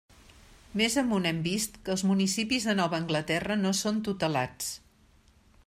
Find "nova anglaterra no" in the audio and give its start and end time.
2.79-3.75